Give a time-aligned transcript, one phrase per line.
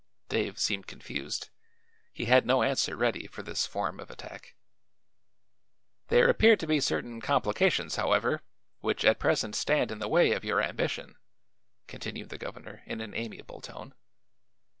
[0.29, 1.51] Dave seemed confused.
[2.11, 4.55] He had no answer ready for this form of attack.
[6.07, 8.41] "There appear to be certain complications, however,
[8.79, 11.17] which at present stand in the way of your ambition,"
[11.85, 13.93] continued the governor in an amiable tone.